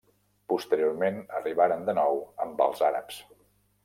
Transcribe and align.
Posteriorment 0.51 1.19
arribaren 1.39 1.85
de 1.89 1.95
nou 1.97 2.17
amb 2.47 2.65
els 2.67 2.81
àrabs. 2.89 3.21